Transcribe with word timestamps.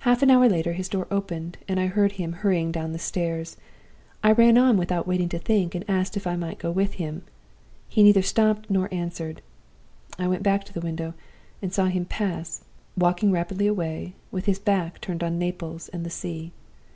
"Half 0.00 0.22
an 0.22 0.30
hour 0.30 0.50
later 0.50 0.74
his 0.74 0.86
door 0.86 1.06
opened, 1.10 1.56
and 1.66 1.80
I 1.80 1.86
heard 1.86 2.12
him 2.20 2.32
hurrying 2.34 2.70
down 2.70 2.92
the 2.92 2.98
stairs. 2.98 3.56
I 4.22 4.32
ran 4.32 4.58
on 4.58 4.76
without 4.76 5.06
waiting 5.06 5.30
to 5.30 5.38
think, 5.38 5.74
and 5.74 5.82
asked 5.88 6.14
if 6.14 6.26
I 6.26 6.36
might 6.36 6.58
go 6.58 6.70
with 6.70 6.92
him. 7.00 7.22
He 7.88 8.02
neither 8.02 8.20
stopped 8.20 8.68
nor 8.68 8.92
answered. 8.92 9.40
I 10.18 10.28
went 10.28 10.42
back 10.42 10.64
to 10.64 10.74
the 10.74 10.82
window, 10.82 11.14
and 11.62 11.72
saw 11.72 11.86
him 11.86 12.04
pass, 12.04 12.64
walking 12.98 13.32
rapidly 13.32 13.66
away, 13.66 14.12
with 14.30 14.44
his 14.44 14.58
back 14.58 15.00
turned 15.00 15.24
on 15.24 15.38
Naples 15.38 15.88
and 15.88 16.04
the 16.04 16.10
sea. 16.10 16.52